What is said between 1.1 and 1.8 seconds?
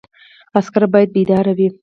بیدار وي